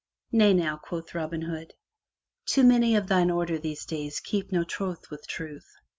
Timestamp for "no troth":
4.51-5.11